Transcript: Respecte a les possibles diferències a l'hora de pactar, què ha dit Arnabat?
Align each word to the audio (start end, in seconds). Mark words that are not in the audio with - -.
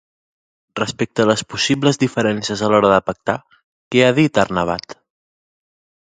Respecte 0.79 1.23
a 1.25 1.29
les 1.31 1.41
possibles 1.53 1.99
diferències 2.03 2.63
a 2.65 2.69
l'hora 2.71 2.89
de 2.93 2.97
pactar, 3.09 3.35
què 3.97 4.01
ha 4.07 4.15
dit 4.21 4.41
Arnabat? 4.45 4.97